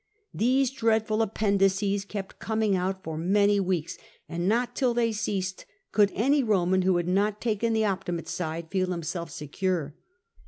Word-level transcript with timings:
These 0.33 0.71
dreadful 0.71 1.21
appendices 1.21 2.05
kept 2.05 2.39
coming 2.39 2.75
out 2.75 3.03
for 3.03 3.19
many 3.19 3.59
weeks, 3.59 3.99
and 4.27 4.49
not 4.49 4.75
tM 4.75 4.95
they 4.95 5.11
ceased 5.11 5.67
could 5.91 6.11
any 6.15 6.43
Eoman 6.43 6.83
who 6.83 6.97
had 6.97 7.07
not 7.07 7.39
taken 7.39 7.73
the 7.73 7.85
Optimate 7.85 8.27
side 8.27 8.71
feel 8.71 8.89
himself 8.89 9.29
secure. 9.29 9.93